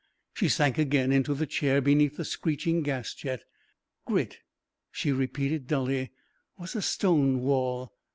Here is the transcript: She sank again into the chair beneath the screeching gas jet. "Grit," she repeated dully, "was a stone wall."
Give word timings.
She 0.33 0.49
sank 0.49 0.79
again 0.79 1.11
into 1.11 1.35
the 1.35 1.45
chair 1.45 1.79
beneath 1.79 2.17
the 2.17 2.25
screeching 2.25 2.81
gas 2.81 3.13
jet. 3.13 3.43
"Grit," 4.07 4.39
she 4.91 5.11
repeated 5.11 5.67
dully, 5.67 6.09
"was 6.57 6.75
a 6.75 6.81
stone 6.81 7.41
wall." 7.41 7.93